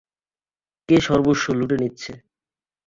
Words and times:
কে 0.89 0.97
সর্বস্ব 1.07 1.45
লুটে 1.57 1.77
নিচ্ছে? 1.81 2.11